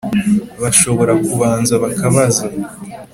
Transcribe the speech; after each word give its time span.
Bashobora 0.61 1.13
kubanza 1.27 1.73
bakabaza. 1.83 2.45